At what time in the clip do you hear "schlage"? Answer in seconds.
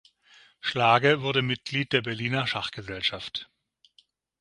0.61-1.21